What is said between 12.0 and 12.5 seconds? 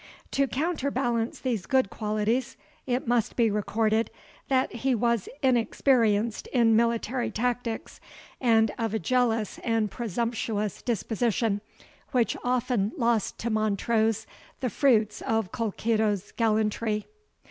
which